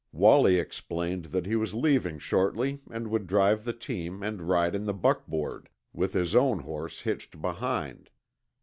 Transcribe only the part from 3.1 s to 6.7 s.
would drive the team and ride the buckboard, with his own